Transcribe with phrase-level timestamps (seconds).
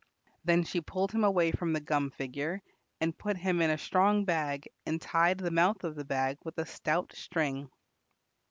[0.43, 2.63] Then she pulled him away from the gum figure
[2.99, 6.57] and put him in a strong bag and tied the mouth of the bag with
[6.57, 7.69] a stout string.